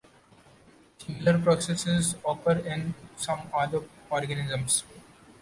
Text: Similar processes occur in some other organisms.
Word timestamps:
Similar 0.97 1.37
processes 1.43 2.15
occur 2.27 2.57
in 2.65 2.95
some 3.17 3.41
other 3.53 3.83
organisms. 4.09 4.83